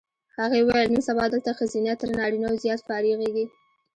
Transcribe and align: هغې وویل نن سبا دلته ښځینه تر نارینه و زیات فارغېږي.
هغې 0.39 0.59
وویل 0.63 0.87
نن 0.93 1.01
سبا 1.09 1.25
دلته 1.33 1.51
ښځینه 1.59 1.91
تر 2.01 2.09
نارینه 2.19 2.47
و 2.49 2.59
زیات 2.63 2.79
فارغېږي. 2.87 3.45